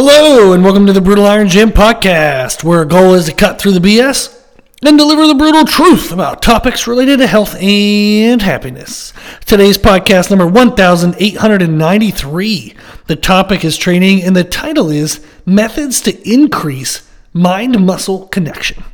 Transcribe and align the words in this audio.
Hello, 0.00 0.52
and 0.52 0.62
welcome 0.62 0.86
to 0.86 0.92
the 0.92 1.00
Brutal 1.00 1.26
Iron 1.26 1.48
Gym 1.48 1.70
podcast, 1.70 2.62
where 2.62 2.78
our 2.78 2.84
goal 2.84 3.14
is 3.14 3.24
to 3.24 3.34
cut 3.34 3.60
through 3.60 3.72
the 3.72 3.80
BS 3.80 4.32
and 4.80 4.96
deliver 4.96 5.26
the 5.26 5.34
brutal 5.34 5.64
truth 5.64 6.12
about 6.12 6.40
topics 6.40 6.86
related 6.86 7.18
to 7.18 7.26
health 7.26 7.60
and 7.60 8.40
happiness. 8.40 9.12
Today's 9.44 9.76
podcast 9.76 10.30
number 10.30 10.46
1893. 10.46 12.76
The 13.08 13.16
topic 13.16 13.64
is 13.64 13.76
training, 13.76 14.22
and 14.22 14.36
the 14.36 14.44
title 14.44 14.88
is 14.88 15.18
Methods 15.44 16.00
to 16.02 16.32
Increase 16.32 17.02
Mind 17.32 17.84
Muscle 17.84 18.28
Connection. 18.28 18.84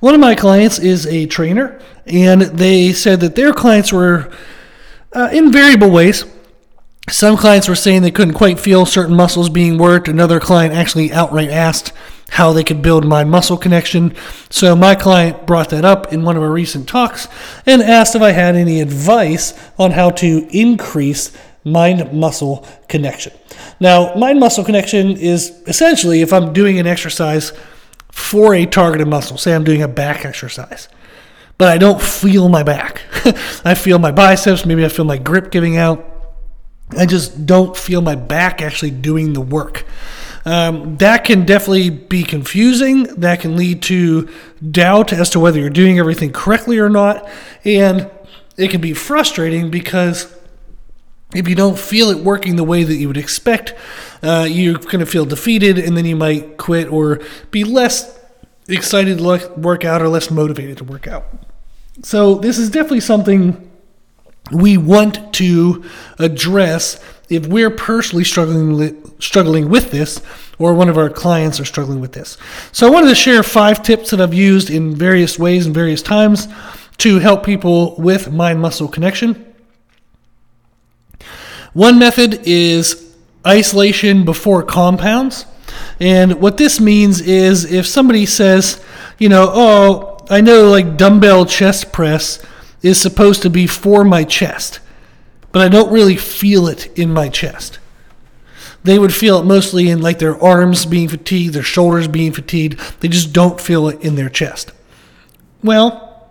One 0.00 0.12
of 0.12 0.20
my 0.20 0.34
clients 0.34 0.80
is 0.80 1.06
a 1.06 1.26
trainer, 1.26 1.80
and 2.04 2.42
they 2.42 2.92
said 2.92 3.20
that 3.20 3.36
their 3.36 3.52
clients 3.52 3.92
were 3.92 4.28
uh, 5.12 5.30
in 5.32 5.52
variable 5.52 5.92
ways 5.92 6.24
some 7.10 7.36
clients 7.36 7.68
were 7.68 7.74
saying 7.74 8.02
they 8.02 8.10
couldn't 8.10 8.34
quite 8.34 8.58
feel 8.58 8.86
certain 8.86 9.14
muscles 9.14 9.48
being 9.48 9.78
worked. 9.78 10.08
Another 10.08 10.40
client 10.40 10.74
actually 10.74 11.12
outright 11.12 11.50
asked 11.50 11.92
how 12.30 12.52
they 12.52 12.64
could 12.64 12.82
build 12.82 13.06
mind 13.06 13.30
muscle 13.30 13.56
connection. 13.56 14.14
So 14.50 14.76
my 14.76 14.94
client 14.94 15.46
brought 15.46 15.70
that 15.70 15.84
up 15.84 16.12
in 16.12 16.22
one 16.22 16.36
of 16.36 16.42
our 16.42 16.50
recent 16.50 16.88
talks 16.88 17.28
and 17.66 17.82
asked 17.82 18.14
if 18.14 18.22
I 18.22 18.32
had 18.32 18.54
any 18.54 18.80
advice 18.80 19.54
on 19.78 19.92
how 19.92 20.10
to 20.10 20.46
increase 20.50 21.36
mind 21.64 22.12
muscle 22.12 22.66
connection. 22.88 23.32
Now, 23.80 24.14
mind 24.14 24.40
muscle 24.40 24.64
connection 24.64 25.16
is 25.16 25.50
essentially 25.66 26.20
if 26.20 26.32
I'm 26.32 26.52
doing 26.52 26.78
an 26.78 26.86
exercise 26.86 27.52
for 28.10 28.54
a 28.54 28.66
targeted 28.66 29.08
muscle, 29.08 29.38
say 29.38 29.54
I'm 29.54 29.64
doing 29.64 29.82
a 29.82 29.88
back 29.88 30.24
exercise. 30.24 30.88
But 31.56 31.68
I 31.68 31.78
don't 31.78 32.00
feel 32.00 32.48
my 32.48 32.62
back. 32.62 33.02
I 33.64 33.74
feel 33.74 33.98
my 33.98 34.12
biceps, 34.12 34.64
maybe 34.64 34.84
I 34.84 34.88
feel 34.88 35.04
my 35.04 35.18
grip 35.18 35.50
giving 35.50 35.76
out 35.76 36.17
I 36.96 37.06
just 37.06 37.46
don't 37.46 37.76
feel 37.76 38.00
my 38.00 38.14
back 38.14 38.62
actually 38.62 38.90
doing 38.90 39.32
the 39.32 39.40
work. 39.40 39.84
Um, 40.44 40.96
that 40.96 41.24
can 41.24 41.44
definitely 41.44 41.90
be 41.90 42.22
confusing. 42.22 43.02
That 43.16 43.40
can 43.40 43.56
lead 43.56 43.82
to 43.82 44.28
doubt 44.70 45.12
as 45.12 45.30
to 45.30 45.40
whether 45.40 45.60
you're 45.60 45.68
doing 45.68 45.98
everything 45.98 46.32
correctly 46.32 46.78
or 46.78 46.88
not. 46.88 47.28
And 47.64 48.10
it 48.56 48.70
can 48.70 48.80
be 48.80 48.94
frustrating 48.94 49.70
because 49.70 50.34
if 51.34 51.46
you 51.46 51.54
don't 51.54 51.78
feel 51.78 52.08
it 52.10 52.18
working 52.24 52.56
the 52.56 52.64
way 52.64 52.84
that 52.84 52.94
you 52.94 53.08
would 53.08 53.18
expect, 53.18 53.74
uh, 54.22 54.46
you're 54.48 54.78
going 54.78 55.00
to 55.00 55.06
feel 55.06 55.26
defeated 55.26 55.78
and 55.78 55.96
then 55.96 56.06
you 56.06 56.16
might 56.16 56.56
quit 56.56 56.90
or 56.90 57.20
be 57.50 57.64
less 57.64 58.18
excited 58.68 59.18
to 59.18 59.52
work 59.56 59.84
out 59.84 60.00
or 60.00 60.08
less 60.08 60.30
motivated 60.30 60.78
to 60.78 60.84
work 60.84 61.06
out. 61.06 61.24
So, 62.02 62.36
this 62.36 62.58
is 62.58 62.70
definitely 62.70 63.00
something 63.00 63.67
we 64.50 64.76
want 64.76 65.32
to 65.34 65.84
address 66.18 67.02
if 67.28 67.46
we're 67.46 67.70
personally 67.70 68.24
struggling 68.24 69.04
struggling 69.20 69.68
with 69.68 69.90
this 69.90 70.22
or 70.58 70.74
one 70.74 70.88
of 70.88 70.96
our 70.96 71.10
clients 71.10 71.60
are 71.60 71.64
struggling 71.64 72.00
with 72.00 72.12
this. 72.12 72.38
So 72.72 72.86
I 72.86 72.90
wanted 72.90 73.08
to 73.08 73.14
share 73.14 73.42
five 73.42 73.82
tips 73.82 74.10
that 74.10 74.20
I've 74.20 74.34
used 74.34 74.70
in 74.70 74.94
various 74.94 75.38
ways 75.38 75.66
and 75.66 75.74
various 75.74 76.02
times 76.02 76.48
to 76.98 77.18
help 77.18 77.44
people 77.44 77.94
with 77.96 78.32
mind 78.32 78.60
muscle 78.60 78.88
connection. 78.88 79.44
One 81.72 81.98
method 81.98 82.40
is 82.44 83.14
isolation 83.46 84.24
before 84.24 84.62
compounds. 84.62 85.46
And 86.00 86.40
what 86.40 86.56
this 86.56 86.80
means 86.80 87.20
is 87.20 87.70
if 87.70 87.86
somebody 87.86 88.26
says, 88.26 88.82
you 89.18 89.28
know, 89.28 89.50
oh, 89.52 90.26
I 90.30 90.40
know 90.40 90.70
like 90.70 90.96
dumbbell 90.96 91.46
chest 91.46 91.92
press 91.92 92.44
is 92.82 93.00
supposed 93.00 93.42
to 93.42 93.50
be 93.50 93.66
for 93.66 94.04
my 94.04 94.24
chest, 94.24 94.80
but 95.52 95.62
I 95.62 95.68
don't 95.68 95.92
really 95.92 96.16
feel 96.16 96.68
it 96.68 96.96
in 96.98 97.12
my 97.12 97.28
chest. 97.28 97.78
They 98.84 98.98
would 98.98 99.14
feel 99.14 99.40
it 99.40 99.44
mostly 99.44 99.90
in 99.90 100.00
like 100.00 100.18
their 100.18 100.40
arms 100.42 100.86
being 100.86 101.08
fatigued, 101.08 101.54
their 101.54 101.62
shoulders 101.62 102.08
being 102.08 102.32
fatigued. 102.32 102.78
They 103.00 103.08
just 103.08 103.32
don't 103.32 103.60
feel 103.60 103.88
it 103.88 104.00
in 104.00 104.14
their 104.14 104.28
chest. 104.28 104.72
Well, 105.62 106.30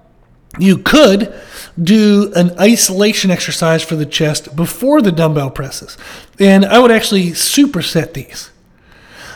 you 0.57 0.77
could 0.77 1.33
do 1.81 2.31
an 2.35 2.57
isolation 2.59 3.29
exercise 3.29 3.83
for 3.83 3.95
the 3.95 4.05
chest 4.05 4.55
before 4.55 5.01
the 5.01 5.11
dumbbell 5.11 5.51
presses. 5.51 5.97
And 6.39 6.65
I 6.65 6.79
would 6.79 6.91
actually 6.91 7.31
superset 7.31 8.13
these. 8.13 8.49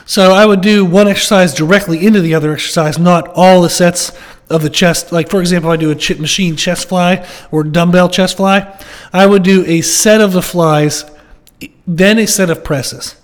So 0.06 0.34
I 0.34 0.46
would 0.46 0.62
do 0.62 0.84
one 0.84 1.08
exercise 1.08 1.54
directly 1.54 2.06
into 2.06 2.22
the 2.22 2.34
other 2.34 2.54
exercise, 2.54 2.98
not 2.98 3.28
all 3.36 3.62
the 3.62 3.70
sets 3.70 4.12
of 4.52 4.62
the 4.62 4.70
chest. 4.70 5.12
Like, 5.12 5.30
for 5.30 5.40
example, 5.40 5.72
I 5.72 5.78
do 5.78 5.92
a 5.92 5.96
chip 5.96 6.20
machine 6.20 6.56
chest 6.56 6.90
fly 6.90 7.28
or 7.52 7.64
dumbbell 7.64 8.10
chest 8.10 8.38
fly. 8.38 8.80
I 9.12 9.26
would 9.26 9.44
do 9.44 9.66
a 9.66 9.82
set 9.82 10.22
of 10.22 10.34
the 10.34 10.42
flies, 10.42 11.06
then 11.88 12.20
a 12.20 12.28
set 12.28 12.50
of 12.50 12.64
presses, 12.64 13.16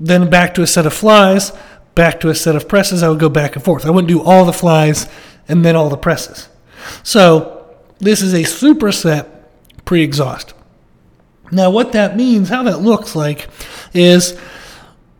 then 0.00 0.28
back 0.28 0.54
to 0.54 0.62
a 0.62 0.66
set 0.66 0.86
of 0.86 0.94
flies, 0.94 1.52
back 1.94 2.20
to 2.20 2.28
a 2.28 2.34
set 2.34 2.56
of 2.56 2.68
presses. 2.68 3.02
I 3.02 3.08
would 3.08 3.20
go 3.20 3.28
back 3.28 3.54
and 3.54 3.64
forth. 3.64 3.86
I 3.86 3.90
wouldn't 3.90 4.08
do 4.08 4.22
all 4.22 4.44
the 4.44 4.52
flies 4.52 5.08
and 5.46 5.64
then 5.64 5.76
all 5.76 5.88
the 5.88 5.96
presses. 5.96 6.48
So, 7.02 7.66
this 7.98 8.20
is 8.20 8.34
a 8.34 8.42
superset 8.42 9.28
pre 9.84 10.02
exhaust. 10.02 10.54
Now, 11.52 11.70
what 11.70 11.92
that 11.92 12.16
means, 12.16 12.48
how 12.48 12.62
that 12.64 12.80
looks 12.80 13.14
like, 13.14 13.48
is 13.92 14.38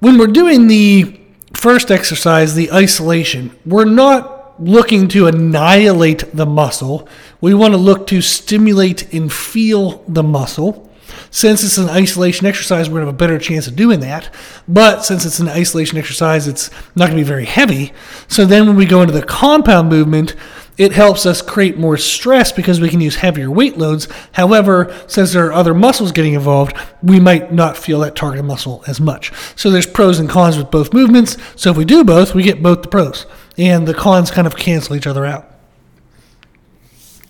when 0.01 0.19
we're 0.19 0.27
doing 0.27 0.67
the 0.67 1.21
first 1.55 1.91
exercise, 1.91 2.55
the 2.55 2.73
isolation, 2.73 3.57
we're 3.65 3.85
not 3.85 4.34
looking 4.65 5.09
to 5.09 5.27
annihilate 5.27 6.25
the 6.35 6.47
muscle. 6.47 7.09
We 7.41 7.55
want 7.55 7.75
to 7.75 7.79
look 7.79 8.07
to 8.09 8.21
stimulate 8.21 9.13
and 9.13 9.33
feel 9.33 10.03
the 10.09 10.23
muscle. 10.23 10.91
Since 11.31 11.65
it's 11.65 11.79
an 11.79 11.89
isolation 11.89 12.47
exercise, 12.47 12.89
we're 12.89 13.01
going 13.01 13.07
to 13.07 13.09
have 13.09 13.15
a 13.15 13.19
better 13.19 13.39
chance 13.39 13.67
of 13.67 13.77
doing 13.77 14.01
that. 14.01 14.33
But 14.67 15.05
since 15.05 15.25
it's 15.25 15.41
an 15.41 15.49
isolation 15.49 15.99
exercise, 15.99 16.49
it's 16.49 16.71
not 16.97 17.07
going 17.07 17.19
to 17.19 17.25
be 17.25 17.29
very 17.29 17.45
heavy. 17.45 17.93
So 18.29 18.45
then 18.45 18.67
when 18.67 18.77
we 18.77 18.87
go 18.87 19.03
into 19.03 19.13
the 19.13 19.25
compound 19.25 19.89
movement, 19.89 20.35
it 20.77 20.93
helps 20.93 21.25
us 21.25 21.43
create 21.43 21.79
more 21.79 21.97
stress 21.97 22.51
because 22.51 22.81
we 22.81 22.89
can 22.89 23.01
use 23.01 23.17
heavier 23.17 23.51
weight 23.51 23.79
loads. 23.79 24.09
However, 24.33 24.95
since 25.07 25.33
there 25.33 25.47
are 25.47 25.53
other 25.53 25.75
muscles 25.75 26.11
getting 26.11 26.35
involved, 26.35 26.77
we 27.03 27.21
might 27.21 27.53
not 27.53 27.77
feel 27.77 28.01
that 28.01 28.17
target 28.17 28.45
muscle 28.45 28.83
as 28.87 29.01
much. 29.01 29.33
So 29.57 29.71
there's 29.71 29.87
pros 29.87 30.19
and 30.19 30.29
cons 30.29 30.57
with 30.57 30.71
both 30.71 30.93
movements. 30.93 31.37
So 31.55 31.71
if 31.71 31.77
we 31.77 31.85
do 31.85 32.03
both, 32.03 32.35
we 32.35 32.43
get 32.43 32.63
both 32.63 32.83
the 32.83 32.89
pros, 32.89 33.27
and 33.57 33.87
the 33.87 33.95
cons 33.95 34.31
kind 34.31 34.47
of 34.47 34.57
cancel 34.57 34.97
each 34.97 35.07
other 35.07 35.25
out. 35.25 35.51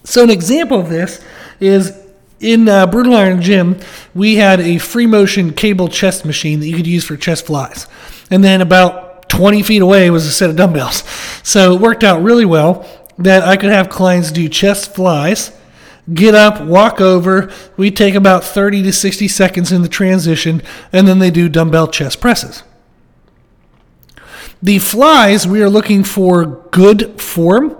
So 0.04 0.22
an 0.22 0.30
example 0.30 0.80
of 0.80 0.88
this 0.88 1.24
is 1.60 1.98
in 2.40 2.68
uh, 2.68 2.86
Brutal 2.86 3.14
Iron 3.14 3.40
Gym, 3.40 3.80
we 4.14 4.36
had 4.36 4.60
a 4.60 4.78
free 4.78 5.06
motion 5.06 5.52
cable 5.52 5.88
chest 5.88 6.24
machine 6.24 6.60
that 6.60 6.66
you 6.66 6.76
could 6.76 6.86
use 6.86 7.04
for 7.04 7.16
chest 7.16 7.46
flies. 7.46 7.86
And 8.30 8.44
then 8.44 8.60
about 8.60 9.28
20 9.30 9.62
feet 9.62 9.82
away 9.82 10.10
was 10.10 10.26
a 10.26 10.30
set 10.30 10.50
of 10.50 10.56
dumbbells. 10.56 11.04
So 11.42 11.74
it 11.74 11.80
worked 11.80 12.04
out 12.04 12.22
really 12.22 12.44
well 12.44 12.86
that 13.18 13.44
I 13.44 13.56
could 13.56 13.70
have 13.70 13.88
clients 13.88 14.30
do 14.30 14.48
chest 14.48 14.94
flies, 14.94 15.56
get 16.12 16.34
up, 16.34 16.60
walk 16.62 17.00
over. 17.00 17.50
We 17.76 17.90
take 17.90 18.14
about 18.14 18.44
30 18.44 18.82
to 18.82 18.92
60 18.92 19.28
seconds 19.28 19.72
in 19.72 19.82
the 19.82 19.88
transition, 19.88 20.62
and 20.92 21.08
then 21.08 21.20
they 21.20 21.30
do 21.30 21.48
dumbbell 21.48 21.88
chest 21.88 22.20
presses. 22.20 22.62
The 24.64 24.78
flies, 24.78 25.46
we 25.46 25.62
are 25.62 25.68
looking 25.68 26.04
for 26.04 26.46
good 26.70 27.20
form 27.20 27.76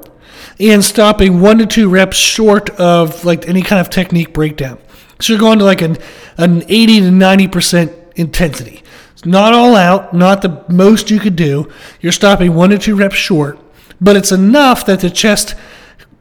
and 0.61 0.85
stopping 0.85 1.41
one 1.41 1.57
to 1.57 1.65
two 1.65 1.89
reps 1.89 2.19
short 2.19 2.69
of 2.79 3.25
like 3.25 3.49
any 3.49 3.63
kind 3.63 3.81
of 3.81 3.89
technique 3.89 4.35
breakdown. 4.35 4.77
So 5.19 5.33
you're 5.33 5.41
going 5.41 5.61
to 5.61 5.65
like 5.65 5.81
an, 5.81 5.97
an 6.37 6.63
80 6.69 7.01
to 7.01 7.07
90% 7.07 8.13
intensity. 8.17 8.83
It's 9.13 9.25
not 9.25 9.55
all 9.55 9.75
out, 9.75 10.13
not 10.13 10.43
the 10.43 10.63
most 10.69 11.11
you 11.11 11.21
could 11.21 11.37
do. 11.37 11.73
You're 12.03 12.13
stopping 12.13 12.55
one 12.55 12.69
to 12.69 12.77
two 12.79 12.97
reps 12.97 13.17
short 13.17 13.59
but 14.01 14.17
it's 14.17 14.33
enough 14.33 14.87
that 14.87 15.01
the 15.01 15.11
chest 15.11 15.55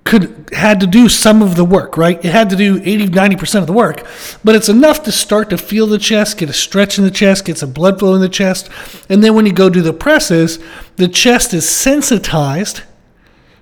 could 0.03 0.49
had 0.53 0.79
to 0.81 0.87
do 0.87 1.07
some 1.07 1.41
of 1.41 1.55
the 1.55 1.63
work, 1.63 1.97
right? 1.97 2.23
It 2.23 2.31
had 2.31 2.49
to 2.49 2.55
do 2.55 2.81
80, 2.83 3.07
90% 3.09 3.61
of 3.61 3.67
the 3.67 3.73
work, 3.73 4.05
but 4.43 4.55
it's 4.55 4.69
enough 4.69 5.03
to 5.03 5.11
start 5.11 5.49
to 5.51 5.57
feel 5.57 5.87
the 5.87 5.97
chest, 5.97 6.37
get 6.37 6.49
a 6.49 6.53
stretch 6.53 6.97
in 6.97 7.03
the 7.03 7.11
chest, 7.11 7.45
get 7.45 7.57
some 7.57 7.71
blood 7.71 7.99
flow 7.99 8.13
in 8.13 8.21
the 8.21 8.29
chest. 8.29 8.69
And 9.09 9.23
then 9.23 9.33
when 9.33 9.45
you 9.45 9.53
go 9.53 9.69
do 9.69 9.81
the 9.81 9.93
presses, 9.93 10.59
the 10.97 11.07
chest 11.07 11.53
is 11.53 11.67
sensitized 11.67 12.81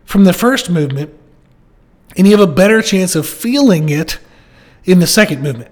from 0.04 0.24
the 0.24 0.34
first 0.34 0.70
movement, 0.70 1.14
and 2.18 2.28
you 2.28 2.38
have 2.38 2.50
a 2.50 2.52
better 2.52 2.82
chance 2.82 3.16
of 3.16 3.28
feeling 3.28 3.90
it 3.90 4.20
in 4.84 5.00
the 5.00 5.08
second 5.08 5.42
movement. 5.44 5.72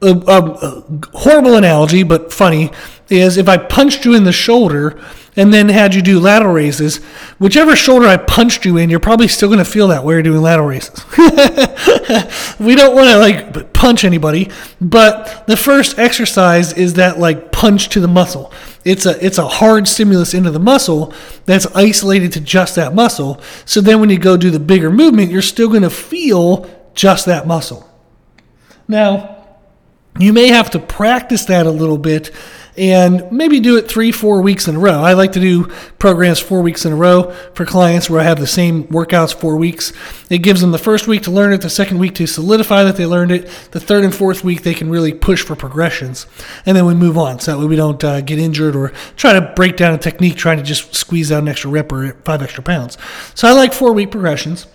A, 0.00 0.10
a, 0.10 0.42
a 0.42 1.00
horrible 1.14 1.56
analogy, 1.56 2.04
but 2.04 2.32
funny, 2.32 2.70
is 3.10 3.36
if 3.36 3.48
I 3.48 3.56
punched 3.56 4.04
you 4.04 4.14
in 4.14 4.24
the 4.24 4.32
shoulder 4.32 5.00
and 5.36 5.52
then 5.54 5.68
had 5.68 5.94
you 5.94 6.02
do 6.02 6.18
lateral 6.18 6.52
raises, 6.52 6.96
whichever 7.38 7.76
shoulder 7.76 8.06
I 8.06 8.16
punched 8.16 8.64
you 8.64 8.76
in, 8.76 8.90
you're 8.90 9.00
probably 9.00 9.28
still 9.28 9.48
going 9.48 9.58
to 9.58 9.64
feel 9.64 9.88
that 9.88 10.04
while 10.04 10.14
you're 10.14 10.22
doing 10.22 10.42
lateral 10.42 10.68
raises. 10.68 11.04
we 12.58 12.74
don't 12.74 12.94
want 12.94 13.08
to 13.08 13.18
like 13.18 13.72
punch 13.72 14.04
anybody, 14.04 14.50
but 14.80 15.46
the 15.46 15.56
first 15.56 15.98
exercise 15.98 16.72
is 16.72 16.94
that 16.94 17.18
like 17.18 17.52
punch 17.52 17.88
to 17.90 18.00
the 18.00 18.08
muscle. 18.08 18.52
It's 18.84 19.06
a 19.06 19.24
it's 19.24 19.38
a 19.38 19.46
hard 19.46 19.86
stimulus 19.86 20.34
into 20.34 20.50
the 20.50 20.58
muscle 20.58 21.12
that's 21.46 21.66
isolated 21.74 22.32
to 22.32 22.40
just 22.40 22.74
that 22.76 22.94
muscle. 22.94 23.40
So 23.64 23.80
then 23.80 24.00
when 24.00 24.10
you 24.10 24.18
go 24.18 24.36
do 24.36 24.50
the 24.50 24.60
bigger 24.60 24.90
movement, 24.90 25.30
you're 25.30 25.42
still 25.42 25.68
going 25.68 25.82
to 25.82 25.90
feel 25.90 26.68
just 26.94 27.26
that 27.26 27.46
muscle. 27.46 27.88
Now, 28.88 29.46
you 30.18 30.32
may 30.32 30.48
have 30.48 30.70
to 30.70 30.78
practice 30.78 31.44
that 31.44 31.66
a 31.66 31.70
little 31.70 31.98
bit 31.98 32.32
and 32.78 33.30
maybe 33.32 33.58
do 33.58 33.76
it 33.76 33.88
three, 33.88 34.12
four 34.12 34.40
weeks 34.40 34.68
in 34.68 34.76
a 34.76 34.78
row. 34.78 35.02
I 35.02 35.14
like 35.14 35.32
to 35.32 35.40
do 35.40 35.64
programs 35.98 36.38
four 36.38 36.62
weeks 36.62 36.84
in 36.84 36.92
a 36.92 36.96
row 36.96 37.32
for 37.54 37.66
clients 37.66 38.08
where 38.08 38.20
I 38.20 38.24
have 38.24 38.38
the 38.38 38.46
same 38.46 38.84
workouts 38.84 39.34
four 39.34 39.56
weeks. 39.56 39.92
It 40.30 40.38
gives 40.38 40.60
them 40.60 40.70
the 40.70 40.78
first 40.78 41.08
week 41.08 41.22
to 41.22 41.30
learn 41.30 41.52
it, 41.52 41.60
the 41.60 41.70
second 41.70 41.98
week 41.98 42.14
to 42.16 42.26
solidify 42.26 42.84
that 42.84 42.96
they 42.96 43.06
learned 43.06 43.32
it, 43.32 43.46
the 43.72 43.80
third 43.80 44.04
and 44.04 44.14
fourth 44.14 44.44
week 44.44 44.62
they 44.62 44.74
can 44.74 44.90
really 44.90 45.12
push 45.12 45.42
for 45.42 45.56
progressions, 45.56 46.26
and 46.64 46.76
then 46.76 46.86
we 46.86 46.94
move 46.94 47.18
on 47.18 47.40
so 47.40 47.52
that 47.52 47.58
way 47.58 47.66
we 47.66 47.76
don't 47.76 48.02
uh, 48.04 48.20
get 48.20 48.38
injured 48.38 48.76
or 48.76 48.92
try 49.16 49.32
to 49.32 49.40
break 49.56 49.76
down 49.76 49.94
a 49.94 49.98
technique 49.98 50.36
trying 50.36 50.58
to 50.58 50.62
just 50.62 50.94
squeeze 50.94 51.32
out 51.32 51.42
an 51.42 51.48
extra 51.48 51.70
rep 51.70 51.90
or 51.90 52.12
five 52.24 52.42
extra 52.42 52.62
pounds. 52.62 52.96
So 53.34 53.48
I 53.48 53.52
like 53.52 53.72
four 53.72 53.92
week 53.92 54.12
progressions. 54.12 54.66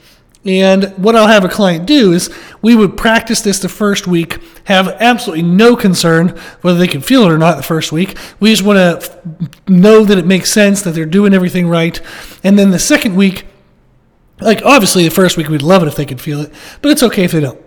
And 0.45 0.85
what 0.97 1.15
I'll 1.15 1.27
have 1.27 1.45
a 1.45 1.49
client 1.49 1.85
do 1.85 2.11
is 2.11 2.33
we 2.61 2.75
would 2.75 2.97
practice 2.97 3.41
this 3.41 3.59
the 3.59 3.69
first 3.69 4.07
week, 4.07 4.39
have 4.65 4.89
absolutely 4.99 5.43
no 5.43 5.75
concern 5.75 6.29
whether 6.61 6.77
they 6.77 6.87
can 6.87 7.01
feel 7.01 7.23
it 7.23 7.31
or 7.31 7.37
not 7.37 7.55
the 7.55 7.63
first 7.63 7.93
week. 7.93 8.17
We 8.41 8.49
just 8.49 8.63
want 8.63 8.77
to 8.77 9.49
know 9.67 10.03
that 10.03 10.17
it 10.17 10.25
makes 10.25 10.51
sense, 10.51 10.81
that 10.81 10.91
they're 10.91 11.05
doing 11.05 11.33
everything 11.33 11.69
right. 11.69 11.99
And 12.43 12.59
then 12.59 12.71
the 12.71 12.79
second 12.79 13.15
week, 13.15 13.45
like 14.41 14.61
obviously 14.65 15.05
the 15.05 15.11
first 15.15 15.37
week 15.37 15.47
we'd 15.47 15.61
love 15.61 15.81
it 15.81 15.87
if 15.87 15.95
they 15.95 16.05
could 16.05 16.19
feel 16.19 16.41
it, 16.41 16.53
but 16.81 16.91
it's 16.91 17.03
okay 17.03 17.23
if 17.23 17.31
they 17.31 17.39
don't. 17.39 17.61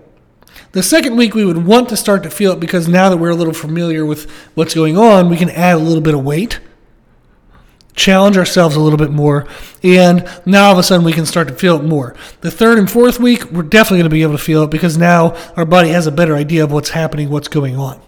The 0.73 0.82
second 0.82 1.17
week 1.17 1.34
we 1.34 1.46
would 1.46 1.64
want 1.64 1.88
to 1.88 1.96
start 1.96 2.23
to 2.25 2.31
feel 2.31 2.52
it 2.52 2.61
because 2.61 2.87
now 2.87 3.08
that 3.08 3.17
we're 3.17 3.31
a 3.31 3.34
little 3.37 3.55
familiar 3.55 4.05
with 4.05 4.31
what's 4.55 4.75
going 4.75 4.99
on, 4.99 5.31
we 5.31 5.38
can 5.38 5.49
add 5.49 5.76
a 5.76 5.78
little 5.78 6.02
bit 6.02 6.14
of 6.14 6.23
weight 6.23 6.61
challenge 7.96 8.37
ourselves 8.37 8.76
a 8.76 8.81
little 8.81 8.98
bit 8.98 9.10
more, 9.10 9.46
and 9.82 10.28
now 10.44 10.66
all 10.66 10.72
of 10.72 10.78
a 10.78 10.82
sudden 10.82 11.04
we 11.04 11.12
can 11.12 11.26
start 11.26 11.48
to 11.48 11.54
feel 11.54 11.76
it 11.76 11.84
more. 11.84 12.14
The 12.43 12.50
third 12.50 12.78
and 12.78 12.90
fourth 12.90 13.19
week, 13.19 13.50
we're 13.50 13.62
definitely 13.62 13.98
going 13.98 14.10
to 14.10 14.14
be 14.14 14.22
able 14.22 14.37
to 14.37 14.38
feel 14.38 14.62
it 14.64 14.70
because 14.70 14.96
now 14.96 15.34
our 15.56 15.64
body 15.64 15.88
has 15.88 16.06
a 16.06 16.12
better 16.12 16.37
idea 16.37 16.62
of 16.62 16.70
what's 16.70 16.90
happening, 16.90 17.31
what's 17.31 17.48
going 17.48 17.76
on. 17.76 18.00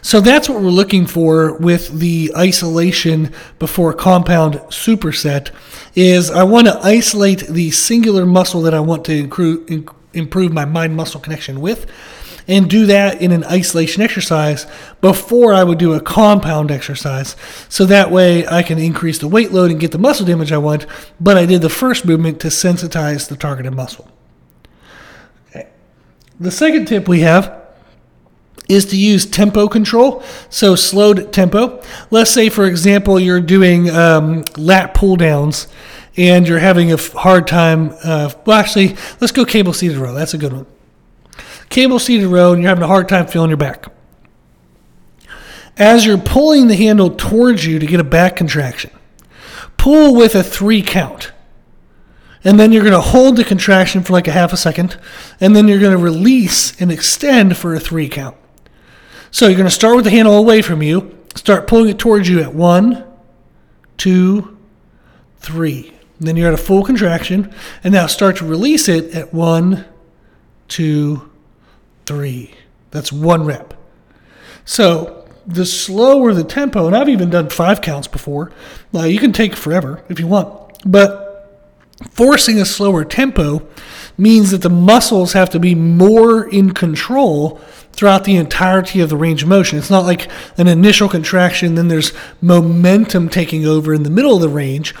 So 0.00 0.20
that's 0.20 0.48
what 0.48 0.62
we're 0.62 0.70
looking 0.70 1.06
for 1.06 1.58
with 1.58 1.98
the 2.00 2.32
isolation 2.36 3.32
before 3.58 3.92
compound 3.92 4.54
superset 4.68 5.50
is 5.94 6.30
I 6.30 6.44
want 6.44 6.66
to 6.66 6.78
isolate 6.78 7.40
the 7.40 7.70
singular 7.70 8.24
muscle 8.24 8.62
that 8.62 8.74
I 8.74 8.80
want 8.80 9.04
to 9.06 9.86
improve 10.14 10.52
my 10.52 10.64
mind 10.64 10.96
muscle 10.96 11.20
connection 11.20 11.60
with 11.60 11.86
and 12.48 12.70
do 12.70 12.86
that 12.86 13.20
in 13.20 13.32
an 13.32 13.44
isolation 13.44 14.02
exercise 14.02 14.66
before 15.00 15.52
I 15.52 15.64
would 15.64 15.78
do 15.78 15.92
a 15.94 16.00
compound 16.00 16.70
exercise. 16.70 17.36
So 17.68 17.84
that 17.86 18.10
way 18.10 18.46
I 18.46 18.62
can 18.62 18.78
increase 18.78 19.18
the 19.18 19.28
weight 19.28 19.52
load 19.52 19.70
and 19.70 19.80
get 19.80 19.92
the 19.92 19.98
muscle 19.98 20.26
damage 20.26 20.52
I 20.52 20.58
want, 20.58 20.86
but 21.20 21.36
I 21.36 21.46
did 21.46 21.62
the 21.62 21.68
first 21.68 22.04
movement 22.04 22.40
to 22.40 22.48
sensitize 22.48 23.28
the 23.28 23.36
targeted 23.36 23.74
muscle. 23.74 24.08
Okay. 25.50 25.68
The 26.38 26.50
second 26.50 26.86
tip 26.86 27.08
we 27.08 27.20
have 27.20 27.62
is 28.68 28.84
to 28.86 28.96
use 28.96 29.26
tempo 29.26 29.68
control, 29.68 30.22
so 30.50 30.74
slowed 30.74 31.32
tempo. 31.32 31.80
Let's 32.10 32.32
say, 32.32 32.48
for 32.48 32.64
example, 32.64 33.20
you're 33.20 33.40
doing 33.40 33.90
um, 33.90 34.44
lat 34.56 34.92
pull 34.92 35.16
downs 35.16 35.68
and 36.16 36.48
you're 36.48 36.58
having 36.58 36.90
a 36.92 36.96
hard 36.96 37.46
time. 37.46 37.94
Uh, 38.02 38.32
well, 38.44 38.58
actually, 38.58 38.96
let's 39.20 39.32
go 39.32 39.44
cable 39.44 39.72
seated 39.72 39.98
row. 39.98 40.14
That's 40.14 40.34
a 40.34 40.38
good 40.38 40.52
one 40.52 40.66
cable 41.76 41.98
seated 41.98 42.26
row 42.26 42.54
and 42.54 42.62
you're 42.62 42.70
having 42.70 42.82
a 42.82 42.86
hard 42.86 43.06
time 43.06 43.26
feeling 43.26 43.50
your 43.50 43.58
back. 43.58 43.84
As 45.76 46.06
you're 46.06 46.16
pulling 46.16 46.68
the 46.68 46.74
handle 46.74 47.10
towards 47.10 47.66
you 47.66 47.78
to 47.78 47.84
get 47.84 48.00
a 48.00 48.04
back 48.04 48.34
contraction, 48.34 48.90
pull 49.76 50.16
with 50.16 50.34
a 50.34 50.42
three 50.42 50.80
count. 50.80 51.32
And 52.42 52.58
then 52.58 52.72
you're 52.72 52.82
going 52.82 52.94
to 52.94 53.00
hold 53.02 53.36
the 53.36 53.44
contraction 53.44 54.02
for 54.02 54.14
like 54.14 54.26
a 54.26 54.32
half 54.32 54.54
a 54.54 54.56
second. 54.56 54.98
And 55.38 55.54
then 55.54 55.68
you're 55.68 55.78
going 55.78 55.94
to 55.94 56.02
release 56.02 56.80
and 56.80 56.90
extend 56.90 57.58
for 57.58 57.74
a 57.74 57.80
three 57.80 58.08
count. 58.08 58.38
So 59.30 59.46
you're 59.46 59.58
going 59.58 59.68
to 59.68 59.74
start 59.74 59.96
with 59.96 60.06
the 60.06 60.10
handle 60.10 60.38
away 60.38 60.62
from 60.62 60.82
you, 60.82 61.18
start 61.34 61.66
pulling 61.66 61.90
it 61.90 61.98
towards 61.98 62.26
you 62.26 62.40
at 62.40 62.54
one, 62.54 63.04
two, 63.98 64.56
three. 65.40 65.92
And 66.20 66.26
then 66.26 66.36
you're 66.36 66.48
at 66.48 66.54
a 66.54 66.56
full 66.56 66.82
contraction. 66.82 67.52
And 67.84 67.92
now 67.92 68.06
start 68.06 68.38
to 68.38 68.46
release 68.46 68.88
it 68.88 69.14
at 69.14 69.34
one, 69.34 69.84
two, 70.68 71.30
three. 72.06 72.54
That's 72.90 73.12
one 73.12 73.44
rep. 73.44 73.74
So 74.64 75.26
the 75.46 75.66
slower 75.66 76.32
the 76.34 76.44
tempo, 76.44 76.86
and 76.86 76.96
I've 76.96 77.08
even 77.08 77.30
done 77.30 77.50
five 77.50 77.80
counts 77.80 78.08
before. 78.08 78.50
Now 78.92 79.04
you 79.04 79.18
can 79.18 79.32
take 79.32 79.54
forever 79.54 80.02
if 80.08 80.18
you 80.18 80.26
want, 80.26 80.80
but 80.84 81.24
forcing 82.10 82.58
a 82.58 82.64
slower 82.64 83.04
tempo 83.04 83.66
means 84.18 84.50
that 84.50 84.62
the 84.62 84.70
muscles 84.70 85.34
have 85.34 85.50
to 85.50 85.60
be 85.60 85.74
more 85.74 86.48
in 86.48 86.72
control 86.72 87.60
throughout 87.92 88.24
the 88.24 88.36
entirety 88.36 89.00
of 89.00 89.08
the 89.08 89.16
range 89.16 89.42
of 89.42 89.48
motion. 89.48 89.78
It's 89.78 89.90
not 89.90 90.04
like 90.04 90.28
an 90.58 90.68
initial 90.68 91.08
contraction, 91.08 91.74
then 91.74 91.88
there's 91.88 92.12
momentum 92.40 93.28
taking 93.28 93.66
over 93.66 93.94
in 93.94 94.02
the 94.02 94.10
middle 94.10 94.34
of 94.34 94.42
the 94.42 94.48
range 94.48 94.94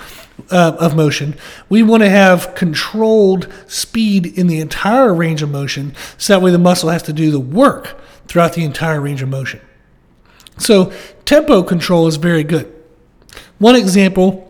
uh, 0.50 0.76
of 0.78 0.96
motion. 0.96 1.34
We 1.68 1.82
want 1.82 2.02
to 2.02 2.08
have 2.08 2.54
controlled 2.54 3.52
speed 3.66 4.26
in 4.38 4.46
the 4.46 4.60
entire 4.60 5.12
range 5.14 5.42
of 5.42 5.50
motion, 5.50 5.94
so 6.18 6.34
that 6.34 6.44
way 6.44 6.50
the 6.50 6.58
muscle 6.58 6.90
has 6.90 7.02
to 7.04 7.12
do 7.12 7.30
the 7.30 7.40
work 7.40 7.98
throughout 8.26 8.52
the 8.54 8.64
entire 8.64 9.00
range 9.00 9.22
of 9.22 9.28
motion. 9.28 9.60
So, 10.58 10.92
tempo 11.24 11.62
control 11.62 12.06
is 12.06 12.16
very 12.16 12.42
good. 12.42 12.72
One 13.58 13.76
example 13.76 14.42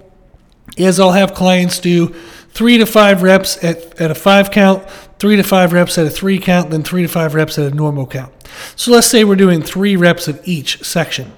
is 0.76 1.00
I'll 1.00 1.12
have 1.12 1.34
clients 1.34 1.78
do 1.78 2.08
three 2.50 2.78
to 2.78 2.86
five 2.86 3.22
reps 3.22 3.62
at, 3.62 4.00
at 4.00 4.10
a 4.10 4.14
five 4.14 4.50
count, 4.50 4.88
three 5.18 5.36
to 5.36 5.42
five 5.42 5.72
reps 5.72 5.98
at 5.98 6.06
a 6.06 6.10
three 6.10 6.38
count, 6.38 6.70
then 6.70 6.82
three 6.82 7.02
to 7.02 7.08
five 7.08 7.34
reps 7.34 7.58
at 7.58 7.70
a 7.70 7.74
normal 7.74 8.06
count. 8.06 8.32
So 8.76 8.92
let's 8.92 9.06
say 9.06 9.24
we're 9.24 9.36
doing 9.36 9.62
three 9.62 9.96
reps 9.96 10.28
of 10.28 10.40
each 10.44 10.82
section. 10.82 11.32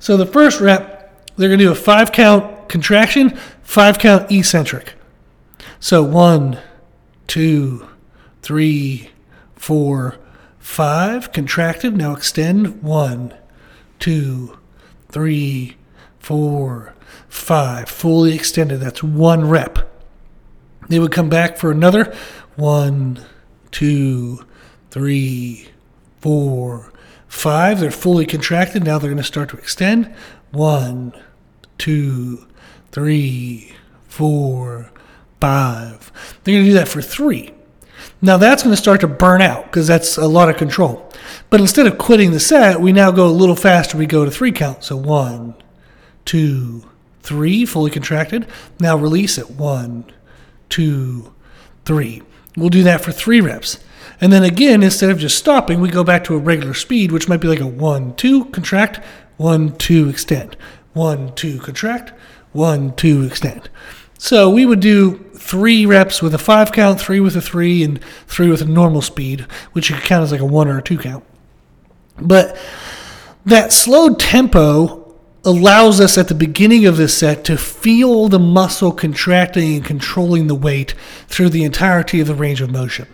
So 0.00 0.16
the 0.16 0.26
first 0.26 0.60
rep, 0.60 0.97
they're 1.38 1.48
going 1.48 1.60
to 1.60 1.66
do 1.66 1.72
a 1.72 1.76
five 1.76 2.12
count 2.12 2.68
contraction, 2.68 3.36
five 3.62 3.98
count 3.98 4.30
eccentric. 4.30 4.94
So 5.80 6.02
one, 6.02 6.58
two, 7.28 7.88
three, 8.42 9.10
four, 9.54 10.18
five, 10.58 11.32
contracted. 11.32 11.96
Now 11.96 12.12
extend. 12.12 12.82
One, 12.82 13.34
two, 13.98 14.58
three, 15.08 15.76
four, 16.18 16.94
five. 17.28 17.88
Fully 17.88 18.34
extended. 18.34 18.80
That's 18.80 19.02
one 19.02 19.48
rep. 19.48 19.78
They 20.88 20.98
would 20.98 21.12
come 21.12 21.28
back 21.28 21.56
for 21.56 21.70
another 21.70 22.14
one, 22.56 23.24
two, 23.70 24.44
three, 24.90 25.68
four, 26.20 26.92
five. 27.28 27.78
They're 27.78 27.90
fully 27.90 28.26
contracted. 28.26 28.84
Now 28.84 28.98
they're 28.98 29.10
going 29.10 29.18
to 29.18 29.22
start 29.22 29.50
to 29.50 29.58
extend. 29.58 30.12
One, 30.50 31.12
two, 31.78 32.46
three, 32.92 33.72
four, 34.06 34.90
five. 35.40 36.12
They're 36.42 36.54
going 36.54 36.64
to 36.64 36.70
do 36.70 36.78
that 36.78 36.88
for 36.88 37.00
three. 37.00 37.52
Now 38.20 38.36
that's 38.36 38.62
going 38.62 38.74
to 38.74 38.80
start 38.80 39.00
to 39.00 39.08
burn 39.08 39.42
out 39.42 39.64
because 39.66 39.86
that's 39.86 40.16
a 40.16 40.26
lot 40.26 40.48
of 40.48 40.56
control. 40.56 41.10
But 41.50 41.60
instead 41.60 41.86
of 41.86 41.98
quitting 41.98 42.32
the 42.32 42.40
set, 42.40 42.80
we 42.80 42.92
now 42.92 43.10
go 43.10 43.26
a 43.26 43.30
little 43.30 43.56
faster. 43.56 43.96
We 43.96 44.06
go 44.06 44.24
to 44.24 44.30
three 44.30 44.52
count. 44.52 44.84
So 44.84 44.96
one, 44.96 45.54
two, 46.24 46.84
three, 47.22 47.64
fully 47.64 47.90
contracted. 47.90 48.46
Now 48.80 48.96
release 48.96 49.38
it. 49.38 49.50
One, 49.50 50.04
two, 50.68 51.32
three. 51.84 52.22
We'll 52.56 52.70
do 52.70 52.82
that 52.82 53.02
for 53.02 53.12
three 53.12 53.40
reps. 53.40 53.78
And 54.20 54.32
then 54.32 54.42
again, 54.42 54.82
instead 54.82 55.10
of 55.10 55.18
just 55.18 55.38
stopping, 55.38 55.80
we 55.80 55.90
go 55.90 56.02
back 56.02 56.24
to 56.24 56.34
a 56.34 56.38
regular 56.38 56.74
speed, 56.74 57.12
which 57.12 57.28
might 57.28 57.40
be 57.40 57.48
like 57.48 57.60
a 57.60 57.66
one, 57.66 58.16
two, 58.16 58.46
contract, 58.46 59.04
one, 59.36 59.76
two, 59.76 60.08
extend, 60.08 60.56
one, 60.98 61.34
two, 61.34 61.58
contract, 61.60 62.12
one, 62.52 62.94
two, 62.96 63.22
extend. 63.22 63.70
So 64.18 64.50
we 64.50 64.66
would 64.66 64.80
do 64.80 65.24
three 65.34 65.86
reps 65.86 66.20
with 66.20 66.34
a 66.34 66.38
five 66.38 66.72
count, 66.72 67.00
three 67.00 67.20
with 67.20 67.36
a 67.36 67.40
three, 67.40 67.82
and 67.82 68.02
three 68.26 68.48
with 68.50 68.60
a 68.60 68.66
normal 68.66 69.00
speed, 69.00 69.42
which 69.72 69.88
you 69.88 69.96
could 69.96 70.04
count 70.04 70.24
as 70.24 70.32
like 70.32 70.40
a 70.40 70.44
one 70.44 70.68
or 70.68 70.78
a 70.78 70.82
two 70.82 70.98
count. 70.98 71.24
But 72.20 72.58
that 73.46 73.72
slow 73.72 74.14
tempo 74.14 75.14
allows 75.44 76.00
us 76.00 76.18
at 76.18 76.28
the 76.28 76.34
beginning 76.34 76.84
of 76.84 76.96
this 76.96 77.16
set 77.16 77.44
to 77.44 77.56
feel 77.56 78.28
the 78.28 78.38
muscle 78.38 78.92
contracting 78.92 79.76
and 79.76 79.84
controlling 79.84 80.48
the 80.48 80.54
weight 80.54 80.94
through 81.28 81.48
the 81.48 81.64
entirety 81.64 82.20
of 82.20 82.26
the 82.26 82.34
range 82.34 82.60
of 82.60 82.70
motion. 82.70 83.06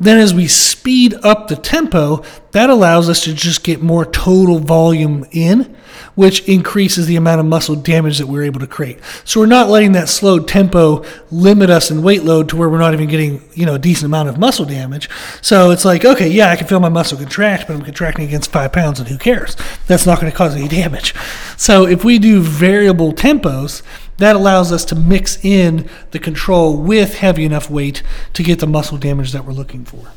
Then, 0.00 0.18
as 0.18 0.34
we 0.34 0.48
speed 0.48 1.14
up 1.22 1.48
the 1.48 1.56
tempo, 1.56 2.24
that 2.52 2.70
allows 2.70 3.08
us 3.08 3.24
to 3.24 3.34
just 3.34 3.64
get 3.64 3.82
more 3.82 4.04
total 4.04 4.58
volume 4.58 5.24
in, 5.32 5.76
which 6.14 6.46
increases 6.48 7.06
the 7.06 7.16
amount 7.16 7.40
of 7.40 7.46
muscle 7.46 7.74
damage 7.74 8.18
that 8.18 8.26
we're 8.26 8.42
able 8.42 8.60
to 8.60 8.66
create. 8.66 8.98
So, 9.24 9.40
we're 9.40 9.46
not 9.46 9.68
letting 9.68 9.92
that 9.92 10.08
slow 10.08 10.38
tempo 10.38 11.04
limit 11.30 11.70
us 11.70 11.90
in 11.90 12.02
weight 12.02 12.24
load 12.24 12.48
to 12.50 12.56
where 12.56 12.68
we're 12.68 12.78
not 12.78 12.94
even 12.94 13.08
getting 13.08 13.42
you 13.54 13.66
know 13.66 13.74
a 13.74 13.78
decent 13.78 14.06
amount 14.06 14.28
of 14.28 14.38
muscle 14.38 14.64
damage. 14.64 15.08
So, 15.42 15.70
it's 15.70 15.84
like, 15.84 16.04
okay, 16.04 16.28
yeah, 16.28 16.50
I 16.50 16.56
can 16.56 16.66
feel 16.66 16.80
my 16.80 16.88
muscle 16.88 17.18
contract, 17.18 17.66
but 17.66 17.74
I'm 17.74 17.82
contracting 17.82 18.26
against 18.26 18.52
five 18.52 18.72
pounds, 18.72 19.00
and 19.00 19.08
who 19.08 19.18
cares? 19.18 19.56
That's 19.86 20.06
not 20.06 20.20
going 20.20 20.30
to 20.30 20.36
cause 20.36 20.54
any 20.54 20.68
damage. 20.68 21.14
So, 21.56 21.86
if 21.86 22.04
we 22.04 22.18
do 22.18 22.40
variable 22.40 23.12
tempos, 23.12 23.82
that 24.18 24.36
allows 24.36 24.72
us 24.72 24.84
to 24.86 24.94
mix 24.94 25.44
in 25.44 25.88
the 26.12 26.18
control 26.18 26.76
with 26.76 27.18
heavy 27.18 27.44
enough 27.44 27.68
weight 27.68 28.02
to 28.32 28.42
get 28.42 28.60
the 28.60 28.66
muscle 28.66 28.98
damage 28.98 29.32
that 29.32 29.44
we're 29.44 29.52
looking 29.52 29.84
for. 29.84 30.12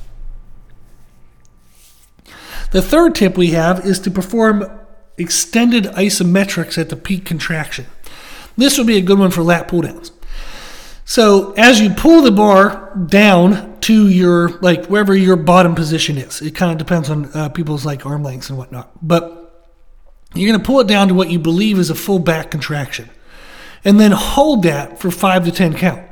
The 2.71 2.81
third 2.81 3.15
tip 3.15 3.37
we 3.37 3.51
have 3.51 3.85
is 3.85 3.99
to 4.01 4.11
perform 4.11 4.69
extended 5.17 5.85
isometrics 5.85 6.77
at 6.77 6.89
the 6.89 6.95
peak 6.95 7.25
contraction. 7.25 7.85
This 8.55 8.77
would 8.77 8.87
be 8.87 8.97
a 8.97 9.01
good 9.01 9.19
one 9.19 9.31
for 9.31 9.41
lat 9.41 9.67
pull 9.67 9.81
downs. 9.81 10.11
So 11.05 11.53
as 11.53 11.79
you 11.79 11.91
pull 11.91 12.21
the 12.21 12.31
bar 12.31 12.93
down 13.07 13.79
to 13.81 14.09
your 14.09 14.49
like 14.59 14.87
wherever 14.87 15.15
your 15.15 15.37
bottom 15.37 15.73
position 15.73 16.17
is, 16.17 16.41
it 16.41 16.53
kind 16.53 16.71
of 16.71 16.77
depends 16.77 17.09
on 17.09 17.31
uh, 17.33 17.49
people's 17.49 17.85
like 17.85 18.05
arm 18.05 18.23
lengths 18.23 18.49
and 18.49 18.57
whatnot. 18.57 18.91
But 19.01 19.47
you're 20.33 20.49
going 20.49 20.59
to 20.59 20.65
pull 20.65 20.81
it 20.81 20.87
down 20.87 21.07
to 21.07 21.13
what 21.13 21.31
you 21.31 21.39
believe 21.39 21.79
is 21.79 21.89
a 21.89 21.95
full 21.95 22.19
back 22.19 22.51
contraction, 22.51 23.09
and 23.87 24.01
then 24.01 24.11
hold 24.11 24.63
that 24.63 24.99
for 24.99 25.09
five 25.09 25.45
to 25.45 25.51
ten 25.51 25.73
count. 25.73 26.05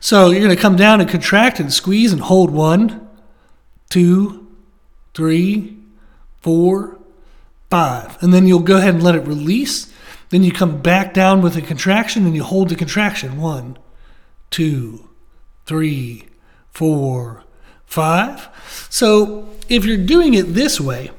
So 0.00 0.30
you're 0.30 0.42
going 0.42 0.54
to 0.54 0.60
come 0.60 0.74
down 0.74 1.00
and 1.00 1.08
contract 1.08 1.60
and 1.60 1.72
squeeze 1.72 2.12
and 2.12 2.20
hold 2.20 2.50
one, 2.50 3.08
two, 3.90 4.48
three, 5.14 5.78
four, 6.42 6.98
five, 7.70 8.20
and 8.20 8.34
then 8.34 8.48
you'll 8.48 8.58
go 8.58 8.78
ahead 8.78 8.94
and 8.94 9.04
let 9.04 9.14
it 9.14 9.20
release. 9.20 9.92
Then 10.30 10.42
you 10.42 10.50
come 10.50 10.82
back 10.82 11.14
down 11.14 11.42
with 11.42 11.56
a 11.56 11.62
contraction 11.62 12.26
and 12.26 12.34
you 12.34 12.42
hold 12.42 12.70
the 12.70 12.74
contraction. 12.74 13.40
One, 13.40 13.78
two, 14.50 15.08
three, 15.66 16.26
four, 16.72 17.44
five. 17.86 18.48
So 18.90 19.48
if 19.68 19.84
you're 19.84 19.96
doing 19.96 20.34
it 20.34 20.54
this 20.54 20.80
way, 20.80 21.12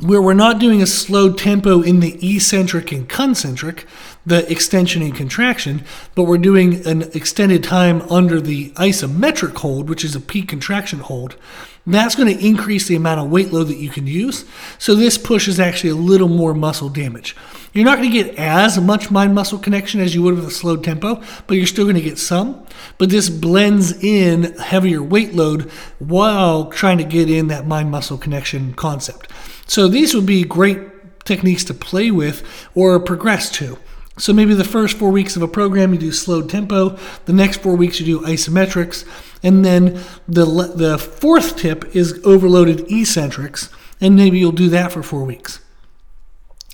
where 0.00 0.22
we're 0.22 0.34
not 0.34 0.58
doing 0.58 0.80
a 0.82 0.86
slow 0.86 1.32
tempo 1.32 1.82
in 1.82 2.00
the 2.00 2.36
eccentric 2.36 2.92
and 2.92 3.08
concentric, 3.08 3.86
the 4.24 4.50
extension 4.50 5.02
and 5.02 5.14
contraction, 5.14 5.84
but 6.14 6.24
we're 6.24 6.38
doing 6.38 6.86
an 6.86 7.02
extended 7.14 7.64
time 7.64 8.02
under 8.02 8.40
the 8.40 8.70
isometric 8.72 9.56
hold, 9.56 9.88
which 9.88 10.04
is 10.04 10.14
a 10.14 10.20
peak 10.20 10.48
contraction 10.48 11.00
hold, 11.00 11.36
that's 11.94 12.14
going 12.14 12.36
to 12.36 12.46
increase 12.46 12.86
the 12.86 12.96
amount 12.96 13.20
of 13.20 13.30
weight 13.30 13.52
load 13.52 13.64
that 13.68 13.78
you 13.78 13.88
can 13.88 14.06
use. 14.06 14.44
So 14.78 14.94
this 14.94 15.16
push 15.16 15.48
is 15.48 15.60
actually 15.60 15.90
a 15.90 15.96
little 15.96 16.28
more 16.28 16.54
muscle 16.54 16.88
damage. 16.88 17.36
You're 17.72 17.84
not 17.84 17.98
going 17.98 18.10
to 18.10 18.24
get 18.24 18.36
as 18.36 18.80
much 18.80 19.10
mind 19.10 19.34
muscle 19.34 19.58
connection 19.58 20.00
as 20.00 20.14
you 20.14 20.22
would 20.22 20.34
with 20.34 20.46
a 20.46 20.50
slow 20.50 20.76
tempo, 20.76 21.22
but 21.46 21.56
you're 21.56 21.66
still 21.66 21.84
going 21.84 21.96
to 21.96 22.02
get 22.02 22.18
some. 22.18 22.66
But 22.96 23.10
this 23.10 23.28
blends 23.28 24.02
in 24.02 24.54
heavier 24.58 25.02
weight 25.02 25.34
load 25.34 25.70
while 25.98 26.66
trying 26.66 26.98
to 26.98 27.04
get 27.04 27.30
in 27.30 27.48
that 27.48 27.66
mind 27.66 27.90
muscle 27.90 28.18
connection 28.18 28.74
concept. 28.74 29.30
So 29.66 29.86
these 29.86 30.14
would 30.14 30.26
be 30.26 30.44
great 30.44 31.24
techniques 31.24 31.64
to 31.64 31.74
play 31.74 32.10
with 32.10 32.42
or 32.74 32.98
progress 32.98 33.50
to. 33.52 33.78
So 34.18 34.32
maybe 34.32 34.54
the 34.54 34.64
first 34.64 34.98
four 34.98 35.10
weeks 35.10 35.36
of 35.36 35.42
a 35.42 35.48
program 35.48 35.92
you 35.92 35.98
do 35.98 36.12
slow 36.12 36.42
tempo, 36.42 36.98
the 37.26 37.32
next 37.32 37.60
four 37.60 37.76
weeks 37.76 38.00
you 38.00 38.06
do 38.06 38.26
isometrics, 38.26 39.04
and 39.42 39.64
then 39.64 40.00
the 40.26 40.44
the 40.74 40.98
fourth 40.98 41.56
tip 41.56 41.94
is 41.94 42.20
overloaded 42.24 42.90
eccentrics, 42.90 43.70
and 44.00 44.16
maybe 44.16 44.38
you'll 44.38 44.52
do 44.52 44.68
that 44.70 44.92
for 44.92 45.02
four 45.02 45.24
weeks. 45.24 45.60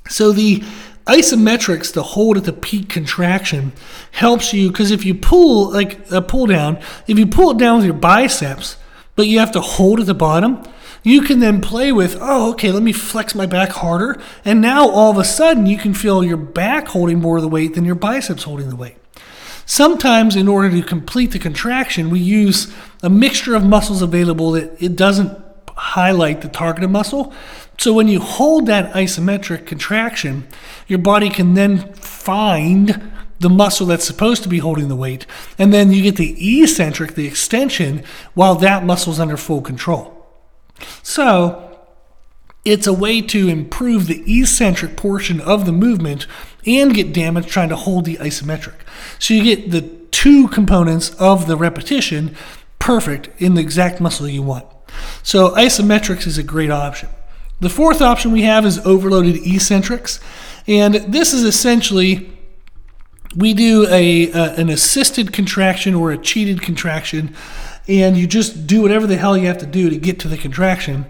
So 0.08 0.32
the 0.32 0.62
isometrics 1.06 1.92
to 1.92 2.02
hold 2.02 2.38
at 2.38 2.44
the 2.44 2.52
peak 2.52 2.88
contraction 2.88 3.72
helps 4.12 4.54
you 4.54 4.68
because 4.68 4.90
if 4.90 5.04
you 5.04 5.14
pull 5.14 5.70
like 5.70 6.10
a 6.10 6.22
pull 6.22 6.46
down, 6.46 6.78
if 7.06 7.18
you 7.18 7.26
pull 7.26 7.50
it 7.50 7.58
down 7.58 7.76
with 7.76 7.84
your 7.84 7.94
biceps, 7.94 8.76
but 9.16 9.26
you 9.26 9.38
have 9.38 9.52
to 9.52 9.60
hold 9.60 10.00
at 10.00 10.06
the 10.06 10.14
bottom, 10.14 10.62
you 11.04 11.22
can 11.22 11.38
then 11.38 11.60
play 11.60 11.92
with, 11.92 12.18
oh, 12.20 12.50
okay, 12.52 12.72
let 12.72 12.82
me 12.82 12.92
flex 12.92 13.34
my 13.34 13.46
back 13.46 13.68
harder. 13.68 14.20
And 14.44 14.60
now 14.60 14.88
all 14.88 15.10
of 15.10 15.18
a 15.18 15.24
sudden 15.24 15.66
you 15.66 15.78
can 15.78 15.94
feel 15.94 16.24
your 16.24 16.38
back 16.38 16.88
holding 16.88 17.20
more 17.20 17.36
of 17.36 17.42
the 17.42 17.48
weight 17.48 17.74
than 17.74 17.84
your 17.84 17.94
biceps 17.94 18.42
holding 18.42 18.70
the 18.70 18.76
weight. 18.76 18.96
Sometimes, 19.66 20.34
in 20.34 20.48
order 20.48 20.70
to 20.70 20.82
complete 20.82 21.30
the 21.30 21.38
contraction, 21.38 22.10
we 22.10 22.20
use 22.20 22.74
a 23.02 23.08
mixture 23.08 23.54
of 23.54 23.64
muscles 23.64 24.02
available 24.02 24.50
that 24.52 24.82
it 24.82 24.96
doesn't 24.96 25.38
highlight 25.76 26.40
the 26.40 26.48
targeted 26.48 26.90
muscle. 26.90 27.32
So 27.78 27.92
when 27.92 28.08
you 28.08 28.20
hold 28.20 28.66
that 28.66 28.92
isometric 28.94 29.66
contraction, 29.66 30.46
your 30.86 30.98
body 30.98 31.30
can 31.30 31.54
then 31.54 31.92
find 31.94 33.12
the 33.40 33.50
muscle 33.50 33.86
that's 33.86 34.06
supposed 34.06 34.42
to 34.42 34.48
be 34.48 34.58
holding 34.58 34.88
the 34.88 34.96
weight, 34.96 35.26
and 35.58 35.72
then 35.72 35.92
you 35.92 36.02
get 36.02 36.16
the 36.16 36.62
eccentric, 36.62 37.14
the 37.14 37.26
extension, 37.26 38.02
while 38.32 38.54
that 38.54 38.84
muscle's 38.84 39.20
under 39.20 39.36
full 39.36 39.60
control. 39.60 40.13
So, 41.02 41.64
it's 42.64 42.86
a 42.86 42.92
way 42.92 43.20
to 43.20 43.48
improve 43.48 44.06
the 44.06 44.22
eccentric 44.26 44.96
portion 44.96 45.40
of 45.40 45.66
the 45.66 45.72
movement 45.72 46.26
and 46.66 46.94
get 46.94 47.12
damage 47.12 47.46
trying 47.46 47.68
to 47.68 47.76
hold 47.76 48.06
the 48.06 48.16
isometric. 48.16 48.74
So 49.18 49.34
you 49.34 49.42
get 49.42 49.70
the 49.70 49.82
two 50.10 50.48
components 50.48 51.14
of 51.16 51.46
the 51.46 51.56
repetition 51.56 52.34
perfect 52.78 53.28
in 53.40 53.54
the 53.54 53.60
exact 53.60 54.00
muscle 54.00 54.28
you 54.28 54.42
want. 54.42 54.66
So 55.22 55.50
isometrics 55.50 56.26
is 56.26 56.38
a 56.38 56.42
great 56.42 56.70
option. 56.70 57.10
The 57.60 57.68
fourth 57.68 58.00
option 58.00 58.32
we 58.32 58.42
have 58.42 58.64
is 58.64 58.78
overloaded 58.80 59.36
eccentrics, 59.36 60.20
and 60.66 60.94
this 60.94 61.32
is 61.32 61.44
essentially 61.44 62.30
we 63.36 63.54
do 63.54 63.86
a, 63.88 64.30
a 64.32 64.54
an 64.54 64.70
assisted 64.70 65.32
contraction 65.32 65.94
or 65.94 66.12
a 66.12 66.18
cheated 66.18 66.62
contraction 66.62 67.34
and 67.86 68.16
you 68.16 68.26
just 68.26 68.66
do 68.66 68.82
whatever 68.82 69.06
the 69.06 69.16
hell 69.16 69.36
you 69.36 69.46
have 69.46 69.58
to 69.58 69.66
do 69.66 69.90
to 69.90 69.96
get 69.96 70.18
to 70.20 70.28
the 70.28 70.38
contraction, 70.38 71.06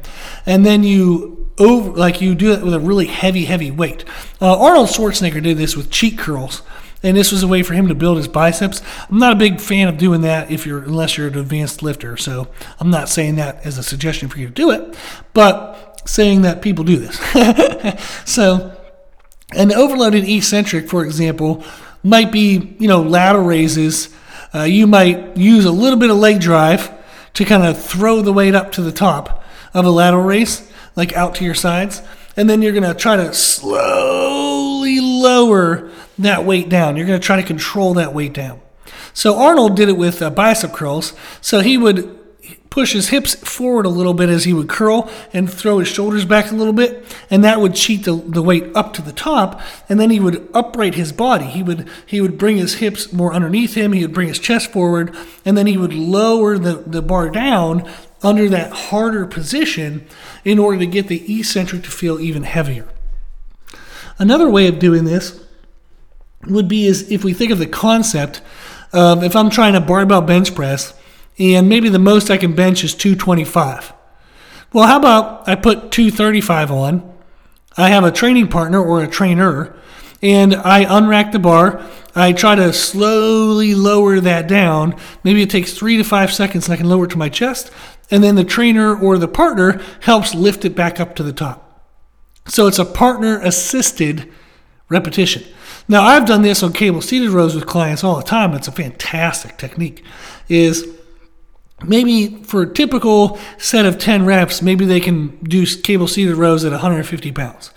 and 0.47 0.65
then 0.65 0.83
you 0.83 1.51
over 1.59 1.91
like 1.91 2.21
you 2.21 2.35
do 2.35 2.53
it 2.53 2.63
with 2.63 2.75
a 2.75 2.81
really 2.81 3.07
heavy, 3.07 3.45
heavy 3.45 3.71
weight. 3.71 4.05
Uh, 4.41 4.59
Arnold 4.59 4.89
Schwarzenegger 4.89 5.43
did 5.43 5.59
this 5.59 5.77
with 5.77 5.91
cheat 5.91 6.19
curls. 6.19 6.63
And 7.03 7.19
this 7.19 7.31
was 7.31 7.43
a 7.43 7.49
way 7.49 7.63
for 7.63 7.75
him 7.75 7.89
to 7.89 7.95
build 7.95 8.17
his 8.17 8.29
biceps. 8.29 8.81
I'm 9.11 9.19
not 9.19 9.35
a 9.35 9.37
big 9.37 9.61
fan 9.61 9.89
of 9.89 9.99
doing 9.99 10.23
that 10.23 10.51
if 10.51 10.65
you're 10.65 10.83
unless 10.83 11.19
you're 11.19 11.29
an 11.29 11.39
advanced 11.39 11.83
lifter. 11.83 12.17
So 12.17 12.49
I'm 12.81 12.89
not 12.89 13.11
saying 13.11 13.37
that 13.37 13.65
as 13.67 13.77
a 13.77 13.83
suggestion 13.83 14.31
for 14.31 14.39
you 14.39 14.47
to 14.47 14.53
do 14.53 14.71
it, 14.71 14.97
but 15.35 16.01
saying 16.07 16.43
that 16.43 16.63
people 16.63 16.83
do 16.83 16.97
this. 16.97 17.21
so 18.25 18.75
an 19.53 19.71
overloaded 19.71 20.27
eccentric, 20.27 20.89
for 20.89 21.05
example, 21.05 21.63
might 22.03 22.33
be 22.33 22.75
you 22.79 22.89
know 22.89 23.03
lateral 23.03 23.45
raises 23.45 24.09
uh, 24.55 24.63
you 24.63 24.87
might 24.87 25.37
use 25.37 25.65
a 25.65 25.73
little 25.73 25.99
bit 25.99 26.11
of 26.11 26.17
leg 26.17 26.41
drive 26.41 26.93
to 27.35 27.45
kind 27.45 27.65
of 27.65 27.83
throw 27.83 28.23
the 28.23 28.33
weight 28.33 28.55
up 28.55 28.73
to 28.73 28.83
the 28.83 28.93
top 28.93 29.45
of 29.73 29.85
a 29.85 29.91
lateral 29.91 30.23
raise, 30.23 30.71
like 30.95 31.13
out 31.15 31.35
to 31.37 31.45
your 31.45 31.55
sides. 31.55 32.01
And 32.37 32.49
then 32.49 32.63
you're 32.63 32.73
going 32.73 32.85
to 32.85 32.95
try 32.95 33.17
to 33.17 33.33
slowly 33.33 35.01
lower 35.01 35.91
that 36.19 36.45
weight 36.45 36.69
down. 36.69 36.97
You're 36.97 37.07
going 37.07 37.21
to 37.21 37.27
try 37.27 37.37
to 37.37 37.47
control 37.47 37.95
that 37.95 38.15
weight 38.15 38.33
down. 38.33 38.61
So 39.13 39.37
Arnold 39.37 39.77
did 39.77 39.89
it 39.89 39.97
with 39.97 40.23
uh, 40.23 40.31
bicep 40.31 40.73
curls. 40.73 41.15
So 41.41 41.61
he 41.61 41.79
would 41.79 42.19
push 42.75 42.93
his 42.93 43.11
hips 43.11 43.37
forward 43.37 43.87
a 43.87 43.89
little 43.89 44.15
bit 44.15 44.29
as 44.29 44.43
he 44.43 44.53
would 44.53 44.69
curl 44.69 45.09
and 45.33 45.49
throw 45.49 45.79
his 45.79 45.87
shoulders 45.87 46.25
back 46.25 46.51
a 46.51 46.55
little 46.57 46.73
bit, 46.73 47.07
and 47.31 47.45
that 47.45 47.61
would 47.61 47.73
cheat 47.73 48.03
the, 48.03 48.17
the 48.17 48.43
weight 48.43 48.65
up 48.75 48.93
to 48.93 49.01
the 49.01 49.13
top. 49.13 49.61
And 49.89 50.01
then 50.01 50.11
he 50.11 50.19
would 50.19 50.49
upright 50.53 50.97
his 50.97 51.13
body. 51.13 51.45
He 51.45 51.63
would 51.63 51.89
he 52.05 52.21
would 52.21 52.37
bring 52.37 52.57
his 52.57 52.75
hips 52.75 53.13
more 53.13 53.33
underneath 53.33 53.75
him. 53.75 53.93
He 53.93 54.03
would 54.03 54.13
bring 54.13 54.27
his 54.27 54.41
chest 54.41 54.73
forward, 54.73 55.15
and 55.45 55.57
then 55.57 55.69
he 55.69 55.77
would 55.77 55.95
lower 55.95 56.59
the, 56.59 56.83
the 56.85 57.01
bar 57.01 57.31
down 57.31 57.89
under 58.25 58.49
that 58.49 58.73
harder 58.73 59.25
position 59.25 60.05
in 60.45 60.59
order 60.59 60.81
to 60.81 60.87
get 60.87 61.07
the 61.07 61.39
eccentric 61.39 61.85
to 61.85 61.91
feel 61.93 62.19
even 62.19 62.43
heavier. 62.43 62.89
Another 64.19 64.51
way 64.51 64.67
of 64.67 64.81
doing 64.81 65.05
this 65.05 65.41
would 66.49 66.67
be 66.67 66.87
is 66.87 67.09
if 67.09 67.23
we 67.23 67.35
think 67.35 67.53
of 67.53 67.61
the 67.61 67.69
concept 67.69 68.43
of 68.93 69.23
if 69.23 69.37
I'm 69.37 69.49
trying 69.49 69.77
a 69.77 69.81
barbell 69.81 70.23
bench 70.23 70.57
press 70.57 70.93
and 71.39 71.69
maybe 71.69 71.89
the 71.89 71.99
most 71.99 72.31
I 72.31 72.37
can 72.37 72.55
bench 72.55 72.85
is 72.85 72.95
225. 72.95 73.93
Well, 74.73 74.87
how 74.87 74.99
about 74.99 75.49
I 75.49 75.55
put 75.55 75.91
235 75.91 76.71
on? 76.71 77.15
I 77.77 77.89
have 77.91 78.05
a 78.05 78.13
training 78.13 78.49
partner 78.49 78.83
or 78.83 79.03
a 79.03 79.09
trainer, 79.09 79.77
and 80.23 80.55
I 80.55 80.85
unrack 80.85 81.33
the 81.33 81.39
bar. 81.39 81.85
I 82.15 82.33
try 82.33 82.55
to 82.55 82.73
slowly 82.73 83.75
lower 83.75 84.21
that 84.21 84.47
down. 84.47 84.97
Maybe 85.25 85.43
it 85.43 85.51
takes 85.51 85.73
three 85.73 85.97
to 85.97 86.05
five 86.05 86.33
seconds, 86.33 86.67
and 86.67 86.75
I 86.75 86.77
can 86.77 86.89
lower 86.89 87.05
it 87.05 87.11
to 87.11 87.19
my 87.19 87.29
chest. 87.29 87.71
And 88.11 88.23
then 88.23 88.37
the 88.37 88.45
trainer 88.45 88.97
or 88.97 89.19
the 89.19 89.29
partner 89.29 89.81
helps 90.01 90.35
lift 90.35 90.65
it 90.65 90.77
back 90.77 91.01
up 91.01 91.17
to 91.17 91.23
the 91.23 91.33
top. 91.33 91.65
So 92.47 92.67
it's 92.67 92.79
a 92.79 92.85
partner 92.85 93.41
assisted 93.41 94.31
repetition. 94.89 95.43
Now, 95.89 96.03
I've 96.03 96.27
done 96.27 96.43
this 96.43 96.63
on 96.63 96.73
cable 96.73 97.03
seated 97.03 97.31
rows 97.31 97.55
with 97.55 97.67
clients 97.67 98.05
all 98.05 98.17
the 98.17 98.23
time. 98.23 98.55
It's 98.55 98.69
a 98.69 98.73
fantastic 98.73 99.57
technique. 99.57 100.05
Is 100.49 100.97
maybe 101.87 102.43
for 102.43 102.63
a 102.63 102.73
typical 102.73 103.39
set 103.59 103.87
of 103.87 103.99
10 103.99 104.25
reps, 104.25 104.63
maybe 104.63 104.85
they 104.85 105.01
can 105.01 105.37
do 105.45 105.67
cable 105.67 106.09
seated 106.09 106.37
rows 106.37 106.65
at 106.65 106.73
150 106.73 107.33
pounds. 107.33 107.71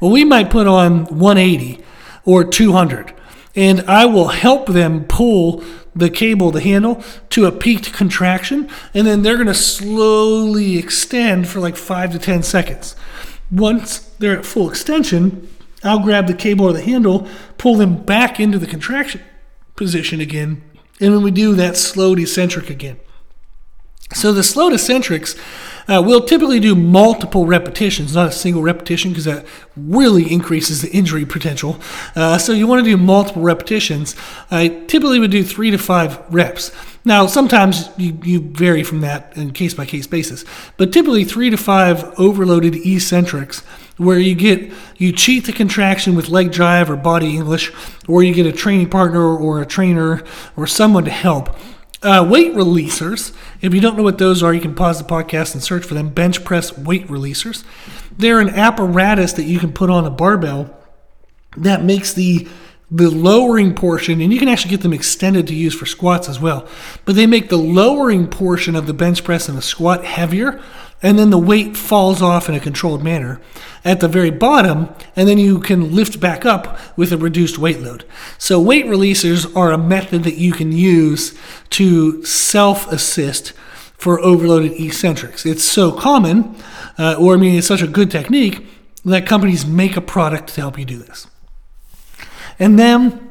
Well, 0.00 0.10
we 0.10 0.24
might 0.24 0.50
put 0.50 0.66
on 0.66 1.04
180 1.06 1.82
or 2.24 2.44
200, 2.44 3.14
and 3.54 3.82
I 3.82 4.06
will 4.06 4.28
help 4.28 4.66
them 4.66 5.04
pull 5.04 5.62
the 5.94 6.10
cable, 6.10 6.50
the 6.50 6.60
handle, 6.60 7.02
to 7.30 7.46
a 7.46 7.52
peaked 7.52 7.92
contraction, 7.92 8.68
and 8.94 9.06
then 9.06 9.22
they're 9.22 9.36
going 9.36 9.46
to 9.46 9.54
slowly 9.54 10.78
extend 10.78 11.48
for 11.48 11.60
like 11.60 11.76
5 11.76 12.12
to 12.12 12.18
10 12.18 12.42
seconds. 12.42 12.96
Once 13.50 13.98
they're 14.18 14.38
at 14.38 14.46
full 14.46 14.70
extension, 14.70 15.48
I'll 15.84 15.98
grab 15.98 16.26
the 16.26 16.34
cable 16.34 16.66
or 16.66 16.72
the 16.72 16.82
handle, 16.82 17.28
pull 17.58 17.76
them 17.76 18.02
back 18.02 18.40
into 18.40 18.58
the 18.58 18.66
contraction 18.66 19.20
position 19.76 20.20
again, 20.20 20.62
and 21.00 21.12
when 21.12 21.22
we 21.22 21.30
do 21.30 21.54
that, 21.56 21.76
slow 21.76 22.14
eccentric 22.14 22.70
again. 22.70 22.98
So 24.14 24.32
the 24.32 24.42
slow 24.42 24.70
eccentrics 24.70 25.36
Uh, 25.88 26.00
we'll 26.00 26.24
typically 26.24 26.60
do 26.60 26.76
multiple 26.76 27.44
repetitions, 27.44 28.14
not 28.14 28.28
a 28.28 28.32
single 28.32 28.62
repetition, 28.62 29.10
because 29.10 29.24
that 29.24 29.44
really 29.76 30.30
increases 30.30 30.80
the 30.80 30.90
injury 30.92 31.26
potential. 31.26 31.76
Uh, 32.14 32.38
so 32.38 32.52
you 32.52 32.68
want 32.68 32.84
to 32.84 32.88
do 32.88 32.96
multiple 32.96 33.42
repetitions. 33.42 34.14
I 34.48 34.68
typically 34.68 35.18
would 35.18 35.32
do 35.32 35.42
three 35.42 35.72
to 35.72 35.78
five 35.78 36.20
reps. 36.32 36.70
Now, 37.04 37.26
sometimes 37.26 37.90
you, 37.96 38.16
you 38.22 38.40
vary 38.40 38.84
from 38.84 39.00
that 39.00 39.36
in 39.36 39.50
case 39.52 39.74
by 39.74 39.84
case 39.84 40.06
basis, 40.06 40.44
but 40.76 40.92
typically 40.92 41.24
three 41.24 41.50
to 41.50 41.56
five 41.56 42.14
overloaded 42.16 42.76
eccentrics 42.76 43.64
where 43.96 44.20
you 44.20 44.36
get 44.36 44.72
you 44.98 45.12
cheat 45.12 45.46
the 45.46 45.52
contraction 45.52 46.14
with 46.14 46.28
leg 46.28 46.52
drive 46.52 46.90
or 46.90 46.96
body 46.96 47.34
English, 47.34 47.72
or 48.06 48.22
you 48.22 48.32
get 48.32 48.46
a 48.46 48.52
training 48.52 48.88
partner 48.88 49.36
or 49.36 49.60
a 49.60 49.66
trainer 49.66 50.22
or 50.56 50.66
someone 50.68 51.04
to 51.04 51.10
help. 51.10 51.56
Uh, 52.02 52.26
weight 52.28 52.52
releasers. 52.52 53.32
If 53.60 53.72
you 53.72 53.80
don't 53.80 53.96
know 53.96 54.02
what 54.02 54.18
those 54.18 54.42
are, 54.42 54.52
you 54.52 54.60
can 54.60 54.74
pause 54.74 54.98
the 54.98 55.04
podcast 55.04 55.54
and 55.54 55.62
search 55.62 55.84
for 55.84 55.94
them. 55.94 56.08
Bench 56.08 56.44
press 56.44 56.76
weight 56.76 57.06
releasers. 57.06 57.62
They're 58.16 58.40
an 58.40 58.50
apparatus 58.50 59.32
that 59.34 59.44
you 59.44 59.60
can 59.60 59.72
put 59.72 59.88
on 59.88 60.04
a 60.04 60.10
barbell 60.10 60.76
that 61.56 61.84
makes 61.84 62.12
the 62.12 62.48
the 62.94 63.10
lowering 63.10 63.74
portion, 63.74 64.20
and 64.20 64.30
you 64.34 64.38
can 64.38 64.48
actually 64.48 64.70
get 64.70 64.82
them 64.82 64.92
extended 64.92 65.46
to 65.46 65.54
use 65.54 65.74
for 65.74 65.86
squats 65.86 66.28
as 66.28 66.38
well. 66.38 66.68
But 67.06 67.14
they 67.14 67.26
make 67.26 67.48
the 67.48 67.56
lowering 67.56 68.26
portion 68.26 68.76
of 68.76 68.86
the 68.86 68.92
bench 68.92 69.24
press 69.24 69.48
and 69.48 69.56
the 69.56 69.62
squat 69.62 70.04
heavier, 70.04 70.60
and 71.02 71.18
then 71.18 71.30
the 71.30 71.38
weight 71.38 71.76
falls 71.76 72.22
off 72.22 72.48
in 72.48 72.54
a 72.54 72.60
controlled 72.60 73.02
manner 73.02 73.40
at 73.84 74.00
the 74.00 74.08
very 74.08 74.30
bottom, 74.30 74.88
and 75.16 75.28
then 75.28 75.38
you 75.38 75.58
can 75.58 75.94
lift 75.94 76.20
back 76.20 76.46
up 76.46 76.78
with 76.96 77.12
a 77.12 77.16
reduced 77.16 77.58
weight 77.58 77.80
load. 77.80 78.04
So, 78.38 78.60
weight 78.60 78.86
releasers 78.86 79.54
are 79.56 79.72
a 79.72 79.78
method 79.78 80.22
that 80.24 80.36
you 80.36 80.52
can 80.52 80.70
use 80.70 81.36
to 81.70 82.24
self 82.24 82.90
assist 82.92 83.52
for 83.96 84.20
overloaded 84.20 84.72
eccentrics. 84.80 85.44
It's 85.44 85.64
so 85.64 85.92
common, 85.92 86.56
uh, 86.98 87.16
or 87.18 87.34
I 87.34 87.36
mean, 87.36 87.56
it's 87.56 87.66
such 87.66 87.82
a 87.82 87.88
good 87.88 88.10
technique 88.10 88.66
that 89.04 89.26
companies 89.26 89.66
make 89.66 89.96
a 89.96 90.00
product 90.00 90.54
to 90.54 90.60
help 90.60 90.78
you 90.78 90.84
do 90.84 90.98
this. 90.98 91.26
And 92.58 92.78
then 92.78 93.30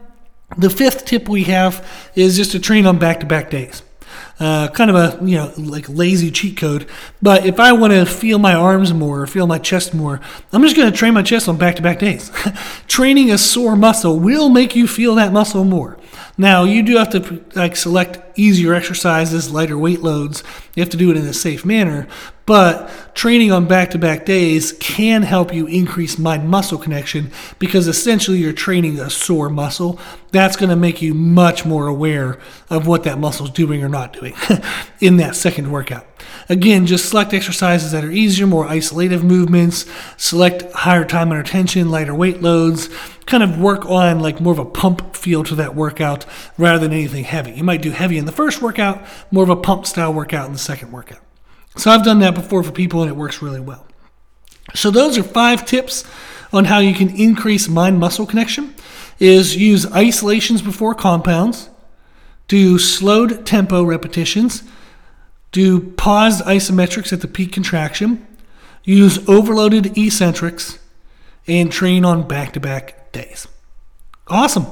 the 0.58 0.70
fifth 0.70 1.06
tip 1.06 1.30
we 1.30 1.46
have 1.46 1.88
is 2.16 2.36
just 2.36 2.52
to 2.52 2.60
train 2.60 2.86
on 2.86 3.00
back 3.00 3.22
to 3.22 3.26
back 3.26 3.50
days. 3.50 3.84
Uh, 4.42 4.68
kind 4.70 4.90
of 4.90 4.96
a 4.96 5.24
you 5.24 5.36
know 5.36 5.54
like 5.56 5.88
lazy 5.88 6.32
cheat 6.32 6.58
code. 6.58 6.88
But 7.22 7.46
if 7.46 7.60
I 7.60 7.74
want 7.74 7.94
to 7.94 8.08
feel 8.08 8.40
my 8.40 8.56
arms 8.56 8.92
more 8.92 9.22
or 9.22 9.28
feel 9.28 9.46
my 9.46 9.60
chest 9.60 9.94
more, 9.94 10.20
I'm 10.52 10.64
just 10.64 10.76
going 10.76 10.92
to 10.92 10.98
train 10.98 11.14
my 11.14 11.22
chest 11.22 11.48
on 11.48 11.58
back-to-back 11.58 12.00
days. 12.00 12.32
Training 12.88 13.30
a 13.30 13.38
sore 13.38 13.76
muscle 13.76 14.20
will 14.20 14.50
make 14.50 14.76
you 14.76 14.88
feel 14.88 15.14
that 15.14 15.32
muscle 15.32 15.64
more. 15.64 15.96
Now 16.38 16.64
you 16.64 16.84
do 16.84 16.98
have 16.98 17.10
to 17.12 17.44
like 17.56 17.76
select 17.76 18.40
easier 18.40 18.74
exercises, 18.74 19.52
lighter 19.52 19.78
weight 19.78 20.02
loads. 20.02 20.44
You 20.76 20.82
have 20.82 20.90
to 20.92 20.98
do 20.98 21.12
it 21.12 21.18
in 21.18 21.26
a 21.26 21.34
safe 21.34 21.66
manner. 21.66 22.08
But 22.46 23.16
training 23.16 23.52
on 23.52 23.68
back 23.68 23.92
to 23.92 23.98
back 23.98 24.26
days 24.26 24.74
can 24.74 25.22
help 25.22 25.54
you 25.54 25.68
increase 25.68 26.18
mind 26.18 26.50
muscle 26.50 26.78
connection 26.78 27.32
because 27.60 27.88
essentially 27.88 28.40
you're 28.40 28.52
training 28.52 29.00
a 29.00 29.10
sore 29.10 29.50
muscle. 29.50 30.00
That's 30.32 30.56
going 30.56 30.70
to 30.70 30.76
make 30.76 31.02
you 31.02 31.14
much 31.14 31.66
more 31.66 31.88
aware 31.88 32.40
of 32.70 32.88
what 32.88 33.04
that 33.04 33.20
muscle 33.20 33.46
is 33.46 33.52
doing 33.52 33.84
or 33.84 33.90
not 33.90 34.14
doing 34.14 34.34
in 35.00 35.18
that 35.18 35.36
second 35.36 35.72
workout. 35.72 36.06
Again, 36.50 36.86
just 36.86 37.10
select 37.10 37.34
exercises 37.34 37.92
that 37.92 38.04
are 38.04 38.12
easier, 38.12 38.48
more 38.48 38.66
isolative 38.66 39.24
movements, 39.24 39.86
select 40.18 40.72
higher 40.74 41.06
time 41.06 41.32
under 41.32 41.44
tension, 41.44 41.90
lighter 41.90 42.16
weight 42.16 42.42
loads, 42.42 42.90
kind 43.26 43.44
of 43.44 43.60
work 43.60 43.86
on 43.86 44.20
like 44.20 44.42
more 44.42 44.54
of 44.54 44.60
a 44.60 44.66
pump 44.66 45.16
feel 45.16 45.44
to 45.44 45.56
that 45.56 45.76
workout 45.76 46.26
rather 46.58 46.80
than 46.80 46.92
anything 46.92 47.24
heavy. 47.24 47.52
You 47.52 47.64
might 47.64 47.82
do 47.82 47.92
heavy 47.92 48.18
in 48.18 48.26
the 48.26 48.32
first 48.32 48.62
workout, 48.62 49.02
more 49.32 49.44
of 49.44 49.50
a 49.50 49.56
pump 49.56 49.86
style 49.86 50.14
workout 50.14 50.48
in 50.48 50.54
the 50.54 50.60
second 50.60 50.92
workout. 50.92 51.22
So 51.78 51.92
I've 51.92 52.04
done 52.04 52.20
that 52.20 52.36
before 52.36 52.64
for 52.64 52.72
people 52.72 53.02
and 53.02 53.10
it 53.10 53.16
works 53.16 53.42
really 53.42 53.62
well. 53.62 53.88
So 54.74 54.92
those 54.92 55.18
are 55.18 55.24
five 55.24 55.66
tips 55.66 56.04
on 56.54 56.66
how 56.66 56.80
you 56.80 56.94
can 56.94 57.10
increase 57.10 57.68
mind 57.68 58.00
muscle 58.00 58.26
connection 58.26 58.76
is 59.20 59.56
use 59.56 59.86
isolations 59.94 60.62
before 60.62 60.96
compounds, 60.96 61.70
do 62.48 62.78
slowed 62.78 63.46
tempo 63.46 63.84
repetitions, 63.84 64.64
do 65.52 65.80
paused 65.80 66.44
isometrics 66.46 67.12
at 67.12 67.22
the 67.22 67.28
peak 67.28 67.52
contraction, 67.52 68.26
use 68.84 69.28
overloaded 69.28 69.98
eccentrics, 69.98 70.80
and 71.48 71.72
train 71.72 72.06
on 72.06 72.28
back 72.28 72.54
to 72.54 72.60
back 72.60 73.12
days. 73.12 73.48
Awesome. 74.28 74.66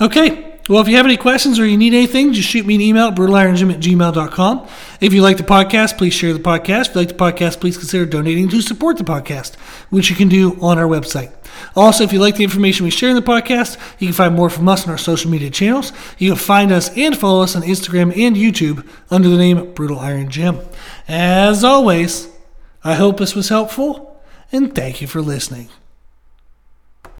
Okay, 0.00 0.52
well, 0.68 0.80
if 0.80 0.88
you 0.88 0.96
have 0.96 1.06
any 1.06 1.16
questions 1.16 1.58
or 1.58 1.66
you 1.66 1.76
need 1.76 1.92
anything, 1.92 2.32
just 2.32 2.48
shoot 2.48 2.64
me 2.64 2.76
an 2.76 2.80
email 2.80 3.08
at 3.08 3.14
brutalirongym 3.14 3.72
at 3.72 3.80
gmail.com. 3.80 4.68
If 5.00 5.12
you 5.12 5.22
like 5.22 5.36
the 5.36 5.42
podcast, 5.42 5.98
please 5.98 6.14
share 6.14 6.32
the 6.32 6.38
podcast. 6.38 6.90
If 6.90 6.94
you 6.94 7.00
like 7.00 7.08
the 7.08 7.14
podcast, 7.14 7.60
please 7.60 7.76
consider 7.76 8.06
donating 8.06 8.48
to 8.50 8.62
support 8.62 8.96
the 8.96 9.04
podcast, 9.04 9.56
which 9.90 10.08
you 10.08 10.16
can 10.16 10.28
do 10.28 10.56
on 10.60 10.78
our 10.78 10.86
website. 10.86 11.32
Also, 11.74 12.04
if 12.04 12.12
you 12.12 12.18
like 12.20 12.36
the 12.36 12.44
information 12.44 12.84
we 12.84 12.90
share 12.90 13.10
in 13.10 13.16
the 13.16 13.22
podcast, 13.22 13.78
you 13.98 14.06
can 14.08 14.14
find 14.14 14.34
more 14.34 14.50
from 14.50 14.68
us 14.68 14.84
on 14.84 14.90
our 14.90 14.98
social 14.98 15.30
media 15.30 15.50
channels. 15.50 15.92
You 16.18 16.30
can 16.30 16.38
find 16.38 16.72
us 16.72 16.96
and 16.96 17.16
follow 17.16 17.42
us 17.42 17.56
on 17.56 17.62
Instagram 17.62 18.16
and 18.16 18.36
YouTube 18.36 18.86
under 19.10 19.28
the 19.28 19.36
name 19.36 19.72
Brutal 19.74 19.98
Iron 19.98 20.30
Gym. 20.30 20.58
As 21.08 21.64
always, 21.64 22.28
I 22.84 22.94
hope 22.94 23.18
this 23.18 23.34
was 23.34 23.48
helpful, 23.48 24.22
and 24.50 24.74
thank 24.74 25.00
you 25.00 25.06
for 25.06 25.20
listening. 25.20 25.68